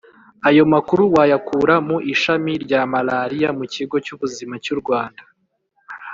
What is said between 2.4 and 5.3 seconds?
rya malaria mu kigo cy'ubuzima cy'u rwanda